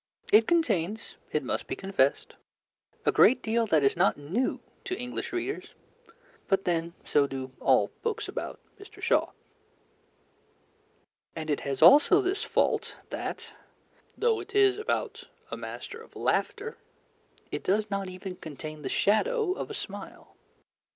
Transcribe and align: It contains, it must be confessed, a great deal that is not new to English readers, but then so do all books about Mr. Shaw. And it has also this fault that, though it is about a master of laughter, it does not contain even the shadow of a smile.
It 0.33 0.47
contains, 0.47 1.13
it 1.31 1.43
must 1.43 1.67
be 1.67 1.75
confessed, 1.75 2.35
a 3.05 3.11
great 3.11 3.43
deal 3.43 3.67
that 3.67 3.83
is 3.83 3.95
not 3.95 4.17
new 4.17 4.59
to 4.85 4.97
English 4.99 5.31
readers, 5.31 5.75
but 6.47 6.65
then 6.65 6.95
so 7.05 7.27
do 7.27 7.51
all 7.59 7.91
books 8.01 8.27
about 8.27 8.59
Mr. 8.79 8.99
Shaw. 8.99 9.29
And 11.35 11.51
it 11.51 11.59
has 11.59 11.83
also 11.83 12.19
this 12.19 12.43
fault 12.43 12.95
that, 13.11 13.53
though 14.17 14.39
it 14.39 14.55
is 14.55 14.79
about 14.79 15.25
a 15.51 15.55
master 15.55 16.01
of 16.01 16.15
laughter, 16.15 16.79
it 17.51 17.63
does 17.63 17.91
not 17.91 18.07
contain 18.41 18.71
even 18.77 18.81
the 18.81 18.89
shadow 18.89 19.51
of 19.51 19.69
a 19.69 19.75
smile. 19.75 20.35